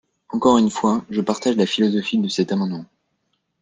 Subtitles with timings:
[0.29, 2.85] Encore une fois, je partage la philosophie de cet amendement.